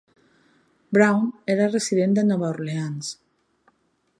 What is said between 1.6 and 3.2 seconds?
resident de Nova Orleans.